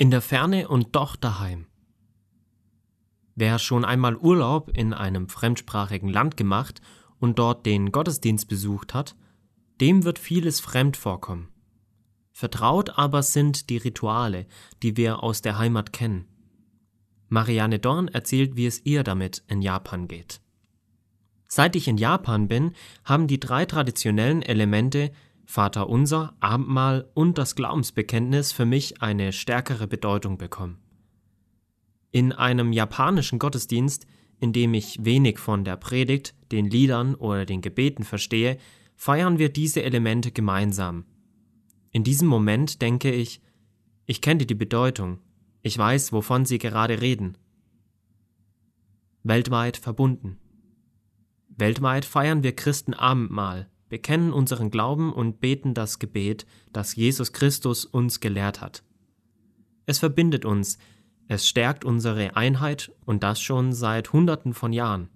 In 0.00 0.10
der 0.10 0.22
Ferne 0.22 0.66
und 0.66 0.96
doch 0.96 1.14
daheim. 1.14 1.66
Wer 3.34 3.58
schon 3.58 3.84
einmal 3.84 4.16
Urlaub 4.16 4.74
in 4.74 4.94
einem 4.94 5.28
fremdsprachigen 5.28 6.08
Land 6.08 6.38
gemacht 6.38 6.80
und 7.18 7.38
dort 7.38 7.66
den 7.66 7.92
Gottesdienst 7.92 8.48
besucht 8.48 8.94
hat, 8.94 9.14
dem 9.78 10.04
wird 10.04 10.18
vieles 10.18 10.58
fremd 10.58 10.96
vorkommen. 10.96 11.50
Vertraut 12.32 12.96
aber 12.96 13.22
sind 13.22 13.68
die 13.68 13.76
Rituale, 13.76 14.46
die 14.82 14.96
wir 14.96 15.22
aus 15.22 15.42
der 15.42 15.58
Heimat 15.58 15.92
kennen. 15.92 16.24
Marianne 17.28 17.78
Dorn 17.78 18.08
erzählt, 18.08 18.56
wie 18.56 18.64
es 18.64 18.80
ihr 18.86 19.04
damit 19.04 19.44
in 19.48 19.60
Japan 19.60 20.08
geht. 20.08 20.40
Seit 21.46 21.76
ich 21.76 21.86
in 21.88 21.98
Japan 21.98 22.48
bin, 22.48 22.72
haben 23.04 23.26
die 23.26 23.38
drei 23.38 23.66
traditionellen 23.66 24.40
Elemente 24.40 25.12
Vater 25.50 25.88
unser, 25.88 26.36
Abendmahl 26.38 27.10
und 27.12 27.36
das 27.36 27.56
Glaubensbekenntnis 27.56 28.52
für 28.52 28.64
mich 28.64 29.02
eine 29.02 29.32
stärkere 29.32 29.88
Bedeutung 29.88 30.38
bekommen. 30.38 30.78
In 32.12 32.32
einem 32.32 32.72
japanischen 32.72 33.40
Gottesdienst, 33.40 34.06
in 34.38 34.52
dem 34.52 34.74
ich 34.74 35.04
wenig 35.04 35.40
von 35.40 35.64
der 35.64 35.76
Predigt, 35.76 36.36
den 36.52 36.66
Liedern 36.66 37.16
oder 37.16 37.46
den 37.46 37.62
Gebeten 37.62 38.04
verstehe, 38.04 38.58
feiern 38.94 39.40
wir 39.40 39.48
diese 39.48 39.82
Elemente 39.82 40.30
gemeinsam. 40.30 41.04
In 41.90 42.04
diesem 42.04 42.28
Moment 42.28 42.80
denke 42.80 43.10
ich, 43.10 43.42
ich 44.06 44.20
kenne 44.20 44.46
die 44.46 44.54
Bedeutung, 44.54 45.18
ich 45.62 45.76
weiß, 45.76 46.12
wovon 46.12 46.44
sie 46.44 46.58
gerade 46.58 47.00
reden. 47.00 47.36
Weltweit 49.24 49.76
verbunden. 49.76 50.38
Weltweit 51.48 52.04
feiern 52.04 52.44
wir 52.44 52.54
Christen 52.54 52.94
Abendmahl, 52.94 53.68
bekennen 53.90 54.32
unseren 54.32 54.70
Glauben 54.70 55.12
und 55.12 55.40
beten 55.40 55.74
das 55.74 55.98
Gebet, 55.98 56.46
das 56.72 56.96
Jesus 56.96 57.34
Christus 57.34 57.84
uns 57.84 58.20
gelehrt 58.20 58.62
hat. 58.62 58.82
Es 59.84 59.98
verbindet 59.98 60.46
uns, 60.46 60.78
es 61.28 61.46
stärkt 61.46 61.84
unsere 61.84 62.36
Einheit 62.36 62.92
und 63.04 63.22
das 63.22 63.42
schon 63.42 63.74
seit 63.74 64.12
Hunderten 64.14 64.54
von 64.54 64.72
Jahren. 64.72 65.10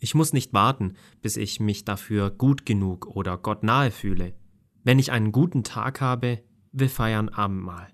Ich 0.00 0.14
muss 0.14 0.32
nicht 0.32 0.52
warten, 0.52 0.94
bis 1.22 1.36
ich 1.36 1.58
mich 1.58 1.84
dafür 1.84 2.30
gut 2.30 2.66
genug 2.66 3.06
oder 3.06 3.38
Gott 3.38 3.62
nahe 3.62 3.90
fühle. 3.90 4.34
Wenn 4.84 4.98
ich 4.98 5.10
einen 5.10 5.32
guten 5.32 5.64
Tag 5.64 6.00
habe, 6.00 6.42
wir 6.72 6.90
feiern 6.90 7.28
Abendmahl. 7.28 7.88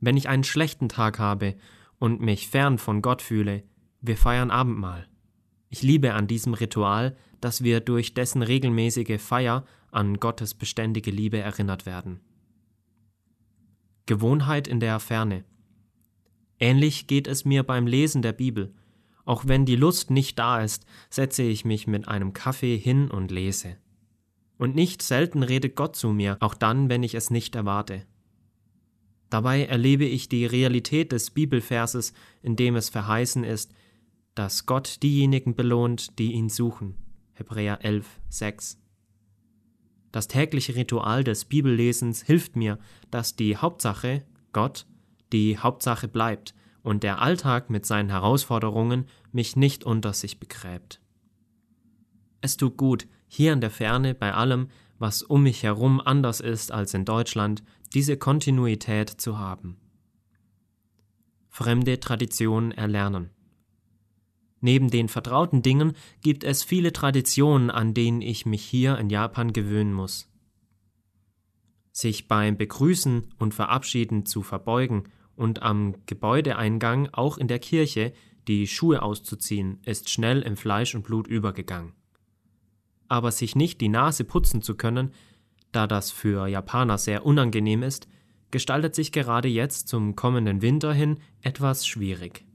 Wenn 0.00 0.16
ich 0.16 0.28
einen 0.28 0.44
schlechten 0.44 0.88
Tag 0.88 1.18
habe 1.18 1.56
und 1.98 2.20
mich 2.20 2.48
fern 2.48 2.78
von 2.78 3.02
Gott 3.02 3.22
fühle, 3.22 3.64
wir 4.00 4.16
feiern 4.16 4.50
Abendmahl. 4.50 5.06
Ich 5.70 5.82
liebe 5.82 6.14
an 6.14 6.26
diesem 6.26 6.54
Ritual, 6.54 7.16
dass 7.40 7.62
wir 7.62 7.80
durch 7.80 8.14
dessen 8.14 8.42
regelmäßige 8.42 9.20
Feier 9.20 9.64
an 9.90 10.18
Gottes 10.18 10.54
beständige 10.54 11.10
Liebe 11.10 11.38
erinnert 11.38 11.86
werden. 11.86 12.20
Gewohnheit 14.06 14.66
in 14.66 14.80
der 14.80 14.98
Ferne. 15.00 15.44
Ähnlich 16.58 17.06
geht 17.06 17.28
es 17.28 17.44
mir 17.44 17.62
beim 17.62 17.86
Lesen 17.86 18.22
der 18.22 18.32
Bibel. 18.32 18.74
Auch 19.24 19.46
wenn 19.46 19.66
die 19.66 19.76
Lust 19.76 20.10
nicht 20.10 20.38
da 20.38 20.62
ist, 20.62 20.86
setze 21.10 21.42
ich 21.42 21.64
mich 21.64 21.86
mit 21.86 22.08
einem 22.08 22.32
Kaffee 22.32 22.78
hin 22.78 23.10
und 23.10 23.30
lese. 23.30 23.76
Und 24.56 24.74
nicht 24.74 25.02
selten 25.02 25.42
redet 25.42 25.76
Gott 25.76 25.94
zu 25.94 26.08
mir, 26.08 26.38
auch 26.40 26.54
dann, 26.54 26.88
wenn 26.88 27.02
ich 27.02 27.14
es 27.14 27.30
nicht 27.30 27.54
erwarte. 27.54 28.06
Dabei 29.30 29.66
erlebe 29.66 30.06
ich 30.06 30.28
die 30.28 30.46
Realität 30.46 31.12
des 31.12 31.30
Bibelverses, 31.30 32.14
in 32.42 32.56
dem 32.56 32.74
es 32.74 32.88
verheißen 32.88 33.44
ist, 33.44 33.72
dass 34.38 34.66
Gott 34.66 35.02
diejenigen 35.02 35.56
belohnt, 35.56 36.16
die 36.20 36.30
ihn 36.30 36.48
suchen. 36.48 36.94
Hebräer 37.32 37.84
11, 37.84 38.20
6. 38.28 38.78
Das 40.12 40.28
tägliche 40.28 40.76
Ritual 40.76 41.24
des 41.24 41.44
Bibellesens 41.44 42.22
hilft 42.22 42.54
mir, 42.54 42.78
dass 43.10 43.34
die 43.34 43.56
Hauptsache, 43.56 44.24
Gott, 44.52 44.86
die 45.32 45.58
Hauptsache 45.58 46.06
bleibt 46.06 46.54
und 46.84 47.02
der 47.02 47.20
Alltag 47.20 47.68
mit 47.68 47.84
seinen 47.84 48.10
Herausforderungen 48.10 49.06
mich 49.32 49.56
nicht 49.56 49.82
unter 49.82 50.12
sich 50.12 50.38
begräbt. 50.38 51.00
Es 52.40 52.56
tut 52.56 52.76
gut, 52.76 53.08
hier 53.26 53.52
in 53.52 53.60
der 53.60 53.70
Ferne 53.70 54.14
bei 54.14 54.32
allem, 54.32 54.68
was 55.00 55.24
um 55.24 55.42
mich 55.42 55.64
herum 55.64 56.00
anders 56.00 56.40
ist 56.40 56.70
als 56.70 56.94
in 56.94 57.04
Deutschland, 57.04 57.64
diese 57.92 58.16
Kontinuität 58.16 59.10
zu 59.10 59.40
haben. 59.40 59.78
Fremde 61.48 61.98
Traditionen 61.98 62.70
erlernen. 62.70 63.30
Neben 64.60 64.90
den 64.90 65.08
vertrauten 65.08 65.62
Dingen 65.62 65.92
gibt 66.20 66.44
es 66.44 66.64
viele 66.64 66.92
Traditionen, 66.92 67.70
an 67.70 67.94
denen 67.94 68.20
ich 68.20 68.46
mich 68.46 68.64
hier 68.64 68.98
in 68.98 69.10
Japan 69.10 69.52
gewöhnen 69.52 69.92
muss. 69.92 70.28
Sich 71.92 72.28
beim 72.28 72.56
Begrüßen 72.56 73.34
und 73.38 73.54
Verabschieden 73.54 74.26
zu 74.26 74.42
verbeugen 74.42 75.04
und 75.36 75.62
am 75.62 75.94
Gebäudeeingang 76.06 77.08
auch 77.12 77.38
in 77.38 77.48
der 77.48 77.58
Kirche 77.60 78.12
die 78.48 78.66
Schuhe 78.66 79.02
auszuziehen, 79.02 79.80
ist 79.84 80.10
schnell 80.10 80.42
im 80.42 80.56
Fleisch 80.56 80.94
und 80.94 81.04
Blut 81.04 81.28
übergegangen. 81.28 81.92
Aber 83.08 83.30
sich 83.30 83.54
nicht 83.54 83.80
die 83.80 83.88
Nase 83.88 84.24
putzen 84.24 84.62
zu 84.62 84.74
können, 84.74 85.12
da 85.70 85.86
das 85.86 86.10
für 86.10 86.48
Japaner 86.48 86.98
sehr 86.98 87.24
unangenehm 87.24 87.82
ist, 87.82 88.08
gestaltet 88.50 88.94
sich 88.94 89.12
gerade 89.12 89.48
jetzt 89.48 89.88
zum 89.88 90.16
kommenden 90.16 90.62
Winter 90.62 90.92
hin 90.92 91.18
etwas 91.42 91.86
schwierig. 91.86 92.47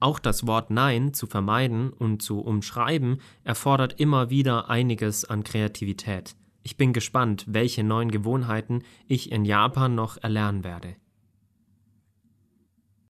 Auch 0.00 0.18
das 0.18 0.46
Wort 0.46 0.70
Nein 0.70 1.12
zu 1.12 1.26
vermeiden 1.26 1.90
und 1.90 2.22
zu 2.22 2.40
umschreiben 2.40 3.20
erfordert 3.44 4.00
immer 4.00 4.30
wieder 4.30 4.70
einiges 4.70 5.26
an 5.26 5.44
Kreativität. 5.44 6.34
Ich 6.62 6.78
bin 6.78 6.92
gespannt, 6.94 7.44
welche 7.46 7.84
neuen 7.84 8.10
Gewohnheiten 8.10 8.82
ich 9.06 9.30
in 9.30 9.44
Japan 9.44 9.94
noch 9.94 10.16
erlernen 10.16 10.64
werde. 10.64 10.96